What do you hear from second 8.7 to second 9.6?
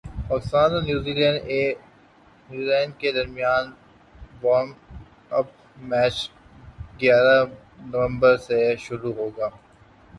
شروع ہوگا